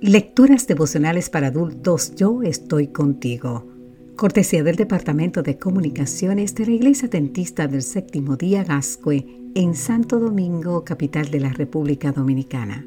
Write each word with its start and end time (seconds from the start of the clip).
Lecturas 0.00 0.68
devocionales 0.68 1.28
para 1.28 1.48
adultos 1.48 2.14
Yo 2.14 2.44
estoy 2.44 2.86
contigo. 2.86 3.66
Cortesía 4.14 4.62
del 4.62 4.76
Departamento 4.76 5.42
de 5.42 5.58
Comunicaciones 5.58 6.54
de 6.54 6.66
la 6.66 6.72
Iglesia 6.72 7.08
Dentista 7.08 7.66
del 7.66 7.82
Séptimo 7.82 8.36
Día 8.36 8.62
Gascue 8.62 9.26
en 9.56 9.74
Santo 9.74 10.20
Domingo, 10.20 10.84
capital 10.84 11.32
de 11.32 11.40
la 11.40 11.48
República 11.48 12.12
Dominicana. 12.12 12.86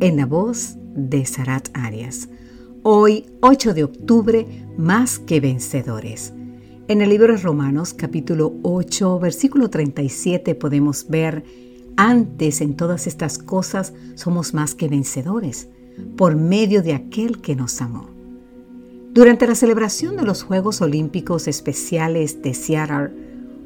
En 0.00 0.16
la 0.16 0.26
voz 0.26 0.74
de 0.96 1.24
Sarat 1.24 1.68
Arias. 1.72 2.28
Hoy, 2.82 3.26
8 3.40 3.72
de 3.72 3.84
octubre, 3.84 4.44
más 4.76 5.20
que 5.20 5.38
vencedores. 5.38 6.32
En 6.88 7.00
el 7.00 7.10
libro 7.10 7.32
de 7.32 7.38
Romanos, 7.38 7.94
capítulo 7.94 8.54
8, 8.64 9.20
versículo 9.20 9.70
37, 9.70 10.56
podemos 10.56 11.06
ver 11.08 11.44
antes 11.96 12.60
en 12.60 12.74
todas 12.74 13.06
estas 13.06 13.38
cosas 13.38 13.92
somos 14.16 14.52
más 14.52 14.74
que 14.74 14.88
vencedores, 14.88 15.68
por 16.16 16.36
medio 16.36 16.82
de 16.82 16.94
aquel 16.94 17.40
que 17.40 17.56
nos 17.56 17.80
amó. 17.80 18.08
Durante 19.12 19.46
la 19.46 19.54
celebración 19.54 20.16
de 20.16 20.24
los 20.24 20.42
Juegos 20.42 20.80
Olímpicos 20.80 21.46
Especiales 21.46 22.42
de 22.42 22.52
Seattle, 22.52 23.12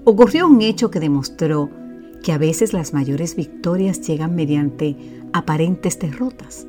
ocurrió 0.04 0.46
un 0.46 0.60
hecho 0.62 0.90
que 0.90 1.00
demostró 1.00 1.70
que 2.22 2.32
a 2.32 2.38
veces 2.38 2.72
las 2.72 2.92
mayores 2.92 3.36
victorias 3.36 4.00
llegan 4.06 4.34
mediante 4.34 4.96
aparentes 5.32 5.98
derrotas. 5.98 6.66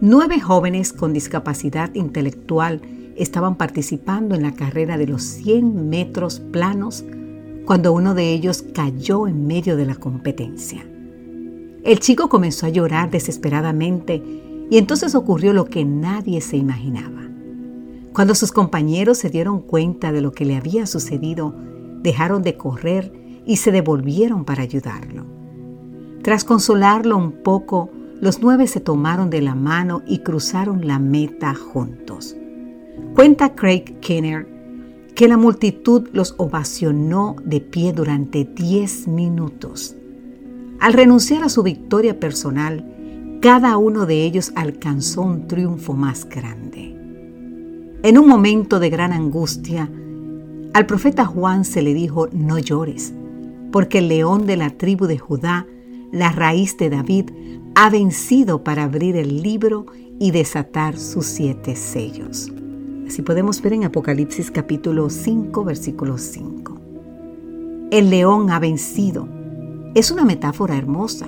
Nueve 0.00 0.40
jóvenes 0.40 0.92
con 0.92 1.12
discapacidad 1.12 1.94
intelectual 1.94 2.80
estaban 3.16 3.56
participando 3.56 4.34
en 4.34 4.42
la 4.42 4.54
carrera 4.54 4.96
de 4.96 5.06
los 5.06 5.22
100 5.22 5.88
metros 5.88 6.40
planos 6.40 7.04
cuando 7.64 7.92
uno 7.92 8.14
de 8.14 8.32
ellos 8.32 8.62
cayó 8.72 9.26
en 9.26 9.46
medio 9.46 9.76
de 9.76 9.86
la 9.86 9.96
competencia. 9.96 10.86
El 11.84 12.00
chico 12.00 12.28
comenzó 12.28 12.66
a 12.66 12.70
llorar 12.70 13.10
desesperadamente 13.10 14.22
y 14.70 14.78
entonces 14.78 15.14
ocurrió 15.14 15.52
lo 15.52 15.64
que 15.64 15.84
nadie 15.84 16.40
se 16.40 16.56
imaginaba. 16.56 17.28
Cuando 18.12 18.34
sus 18.34 18.52
compañeros 18.52 19.18
se 19.18 19.30
dieron 19.30 19.60
cuenta 19.60 20.12
de 20.12 20.20
lo 20.20 20.32
que 20.32 20.44
le 20.44 20.56
había 20.56 20.86
sucedido, 20.86 21.54
dejaron 22.02 22.42
de 22.42 22.56
correr 22.56 23.12
y 23.46 23.56
se 23.56 23.72
devolvieron 23.72 24.44
para 24.44 24.62
ayudarlo. 24.62 25.24
Tras 26.22 26.44
consolarlo 26.44 27.16
un 27.16 27.42
poco, 27.42 27.90
los 28.20 28.42
nueve 28.42 28.66
se 28.66 28.80
tomaron 28.80 29.30
de 29.30 29.40
la 29.40 29.54
mano 29.54 30.02
y 30.06 30.18
cruzaron 30.18 30.86
la 30.86 30.98
meta 30.98 31.54
juntos. 31.54 32.36
Cuenta 33.14 33.54
Craig 33.54 34.00
Kinner 34.00 34.58
que 35.18 35.26
la 35.26 35.36
multitud 35.36 36.08
los 36.12 36.36
ovacionó 36.38 37.34
de 37.44 37.60
pie 37.60 37.92
durante 37.92 38.44
10 38.44 39.08
minutos. 39.08 39.96
Al 40.78 40.92
renunciar 40.92 41.42
a 41.42 41.48
su 41.48 41.64
victoria 41.64 42.20
personal, 42.20 42.97
cada 43.40 43.76
uno 43.76 44.04
de 44.04 44.24
ellos 44.24 44.52
alcanzó 44.56 45.22
un 45.22 45.46
triunfo 45.46 45.94
más 45.94 46.28
grande. 46.28 46.96
En 48.02 48.18
un 48.18 48.26
momento 48.28 48.80
de 48.80 48.90
gran 48.90 49.12
angustia, 49.12 49.90
al 50.74 50.86
profeta 50.86 51.24
Juan 51.24 51.64
se 51.64 51.82
le 51.82 51.94
dijo, 51.94 52.28
no 52.32 52.58
llores, 52.58 53.14
porque 53.70 53.98
el 53.98 54.08
león 54.08 54.46
de 54.46 54.56
la 54.56 54.70
tribu 54.70 55.06
de 55.06 55.18
Judá, 55.18 55.66
la 56.10 56.32
raíz 56.32 56.76
de 56.78 56.90
David, 56.90 57.30
ha 57.74 57.90
vencido 57.90 58.64
para 58.64 58.84
abrir 58.84 59.16
el 59.16 59.42
libro 59.42 59.86
y 60.18 60.32
desatar 60.32 60.96
sus 60.96 61.26
siete 61.26 61.76
sellos. 61.76 62.52
Así 63.06 63.22
podemos 63.22 63.62
ver 63.62 63.72
en 63.72 63.84
Apocalipsis 63.84 64.50
capítulo 64.50 65.10
5, 65.10 65.64
versículo 65.64 66.18
5. 66.18 66.80
El 67.90 68.10
león 68.10 68.50
ha 68.50 68.58
vencido. 68.58 69.28
Es 69.94 70.10
una 70.10 70.24
metáfora 70.24 70.76
hermosa. 70.76 71.26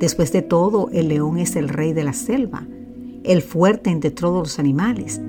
Después 0.00 0.32
de 0.32 0.42
todo, 0.42 0.88
el 0.92 1.08
león 1.08 1.38
es 1.38 1.56
el 1.56 1.68
rey 1.68 1.92
de 1.92 2.04
la 2.04 2.12
selva, 2.12 2.66
el 3.24 3.42
fuerte 3.42 3.90
entre 3.90 4.10
todos 4.10 4.38
los 4.38 4.58
animales, 4.58 5.20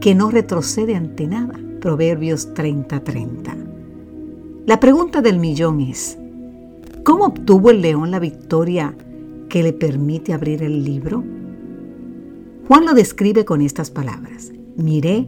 que 0.00 0.14
no 0.14 0.30
retrocede 0.30 0.94
ante 0.94 1.26
nada. 1.26 1.58
Proverbios 1.80 2.54
30:30. 2.54 3.56
La 4.66 4.80
pregunta 4.80 5.20
del 5.22 5.38
millón 5.38 5.80
es, 5.80 6.18
¿cómo 7.04 7.26
obtuvo 7.26 7.70
el 7.70 7.82
león 7.82 8.10
la 8.10 8.18
victoria 8.18 8.94
que 9.48 9.62
le 9.62 9.72
permite 9.72 10.32
abrir 10.32 10.62
el 10.62 10.82
libro? 10.82 11.22
Juan 12.66 12.84
lo 12.84 12.94
describe 12.94 13.44
con 13.44 13.60
estas 13.60 13.90
palabras 13.90 14.50
miré 14.76 15.26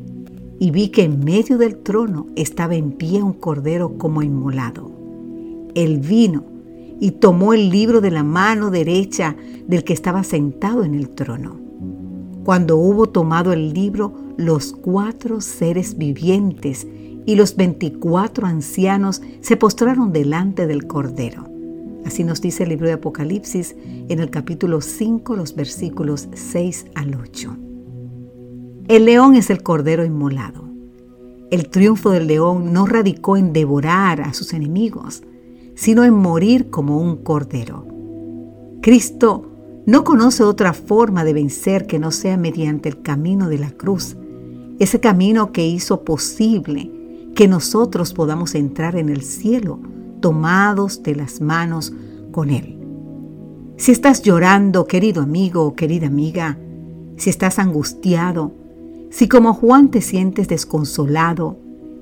y 0.58 0.70
vi 0.70 0.88
que 0.88 1.02
en 1.02 1.24
medio 1.24 1.58
del 1.58 1.78
trono 1.78 2.26
estaba 2.36 2.74
en 2.74 2.92
pie 2.92 3.22
un 3.22 3.32
cordero 3.32 3.96
como 3.96 4.22
inmolado. 4.22 4.90
Él 5.74 5.98
vino 5.98 6.44
y 7.00 7.12
tomó 7.12 7.52
el 7.52 7.70
libro 7.70 8.00
de 8.00 8.10
la 8.10 8.24
mano 8.24 8.70
derecha 8.70 9.36
del 9.66 9.84
que 9.84 9.92
estaba 9.92 10.24
sentado 10.24 10.84
en 10.84 10.94
el 10.94 11.10
trono. 11.10 11.56
Cuando 12.44 12.76
hubo 12.76 13.08
tomado 13.08 13.52
el 13.52 13.72
libro, 13.72 14.14
los 14.36 14.72
cuatro 14.72 15.40
seres 15.40 15.98
vivientes 15.98 16.86
y 17.26 17.34
los 17.34 17.56
veinticuatro 17.56 18.46
ancianos 18.46 19.20
se 19.40 19.56
postraron 19.56 20.12
delante 20.12 20.66
del 20.66 20.86
cordero. 20.86 21.46
Así 22.06 22.24
nos 22.24 22.40
dice 22.40 22.62
el 22.62 22.70
libro 22.70 22.86
de 22.86 22.94
Apocalipsis 22.94 23.76
en 24.08 24.18
el 24.20 24.30
capítulo 24.30 24.80
5, 24.80 25.36
los 25.36 25.54
versículos 25.54 26.28
6 26.32 26.86
al 26.94 27.14
8. 27.14 27.56
El 28.88 29.04
león 29.04 29.34
es 29.34 29.50
el 29.50 29.62
cordero 29.62 30.06
inmolado. 30.06 30.64
El 31.50 31.68
triunfo 31.68 32.10
del 32.10 32.26
león 32.26 32.72
no 32.72 32.86
radicó 32.86 33.36
en 33.36 33.52
devorar 33.52 34.22
a 34.22 34.32
sus 34.32 34.54
enemigos, 34.54 35.22
sino 35.78 36.02
en 36.02 36.12
morir 36.12 36.70
como 36.70 36.98
un 36.98 37.18
cordero. 37.18 37.86
Cristo 38.82 39.48
no 39.86 40.02
conoce 40.02 40.42
otra 40.42 40.72
forma 40.72 41.22
de 41.22 41.32
vencer 41.32 41.86
que 41.86 42.00
no 42.00 42.10
sea 42.10 42.36
mediante 42.36 42.88
el 42.88 43.00
camino 43.00 43.48
de 43.48 43.58
la 43.58 43.70
cruz, 43.70 44.16
ese 44.80 44.98
camino 44.98 45.52
que 45.52 45.64
hizo 45.64 46.02
posible 46.02 46.90
que 47.36 47.46
nosotros 47.46 48.12
podamos 48.12 48.56
entrar 48.56 48.96
en 48.96 49.08
el 49.08 49.22
cielo 49.22 49.78
tomados 50.18 51.04
de 51.04 51.14
las 51.14 51.40
manos 51.40 51.92
con 52.32 52.50
Él. 52.50 52.76
Si 53.76 53.92
estás 53.92 54.22
llorando, 54.22 54.84
querido 54.84 55.22
amigo 55.22 55.62
o 55.62 55.76
querida 55.76 56.08
amiga, 56.08 56.58
si 57.16 57.30
estás 57.30 57.60
angustiado, 57.60 58.52
si 59.10 59.28
como 59.28 59.54
Juan 59.54 59.92
te 59.92 60.00
sientes 60.00 60.48
desconsolado, 60.48 61.56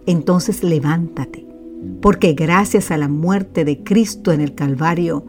entonces 0.07 0.65
levántate, 0.65 1.47
porque 2.01 2.35
gracias 2.35 2.91
a 2.91 2.97
la 2.97 3.09
muerte 3.09 3.65
de 3.65 3.83
Cristo 3.83 4.33
en 4.33 4.41
el 4.41 4.55
Calvario, 4.55 5.25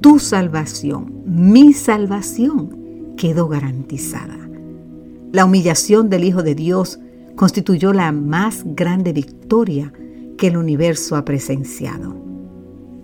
tu 0.00 0.18
salvación, 0.18 1.22
mi 1.26 1.72
salvación, 1.72 3.14
quedó 3.16 3.48
garantizada. 3.48 4.38
La 5.32 5.44
humillación 5.44 6.10
del 6.10 6.24
Hijo 6.24 6.42
de 6.42 6.54
Dios 6.54 7.00
constituyó 7.36 7.92
la 7.92 8.12
más 8.12 8.62
grande 8.64 9.12
victoria 9.12 9.92
que 10.36 10.48
el 10.48 10.56
universo 10.56 11.16
ha 11.16 11.24
presenciado. 11.24 12.16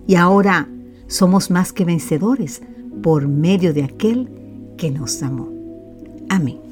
Y 0.07 0.15
ahora 0.15 0.69
somos 1.07 1.51
más 1.51 1.73
que 1.73 1.85
vencedores 1.85 2.61
por 3.01 3.27
medio 3.27 3.73
de 3.73 3.83
aquel 3.83 4.29
que 4.77 4.91
nos 4.91 5.21
amó. 5.23 5.49
Amén. 6.29 6.70